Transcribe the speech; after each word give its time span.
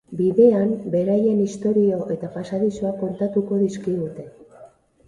Bidean 0.19 0.71
beraien 0.95 1.43
istorio 1.43 2.01
eta 2.17 2.31
pasadizoak 2.39 2.99
kontatuko 3.05 3.63
dizkigute. 3.67 4.29